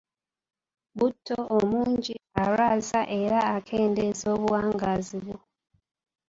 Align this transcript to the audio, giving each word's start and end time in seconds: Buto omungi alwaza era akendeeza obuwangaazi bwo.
Buto 0.97 1.37
omungi 1.57 2.15
alwaza 2.41 3.01
era 3.21 3.39
akendeeza 3.55 4.25
obuwangaazi 4.35 5.17
bwo. 5.25 5.37